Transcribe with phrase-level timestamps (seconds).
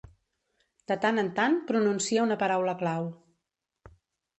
[0.93, 3.11] De tant en tant pronuncia una paraula clau.